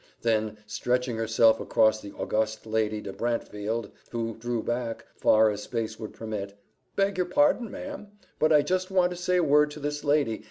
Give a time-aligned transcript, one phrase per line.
[0.23, 5.99] Then, stretching herself across the august Lady de Brantefield, who drew back, far as space
[5.99, 6.55] would permit,
[6.95, 8.07] "Beg your pardon, ma'am,
[8.39, 10.39] but I just want to say a word to this lady.